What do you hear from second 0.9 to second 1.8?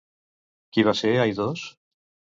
ser Aidós?